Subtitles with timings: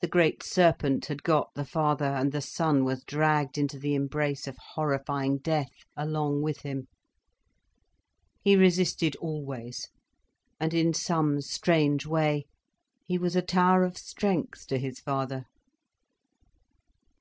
[0.00, 4.46] The great serpent had got the father, and the son was dragged into the embrace
[4.46, 6.86] of horrifying death along with him.
[8.44, 9.88] He resisted always.
[10.60, 12.46] And in some strange way,
[13.08, 15.46] he was a tower of strength to his father.